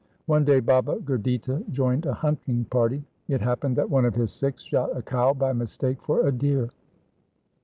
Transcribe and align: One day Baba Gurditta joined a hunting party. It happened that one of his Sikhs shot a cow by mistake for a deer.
One 0.25 0.43
day 0.43 0.61
Baba 0.61 0.95
Gurditta 0.95 1.63
joined 1.69 2.07
a 2.07 2.13
hunting 2.15 2.65
party. 2.65 3.03
It 3.27 3.39
happened 3.39 3.75
that 3.75 3.87
one 3.91 4.03
of 4.03 4.15
his 4.15 4.31
Sikhs 4.31 4.63
shot 4.63 4.97
a 4.97 5.01
cow 5.03 5.31
by 5.35 5.53
mistake 5.53 6.01
for 6.01 6.25
a 6.25 6.31
deer. 6.31 6.71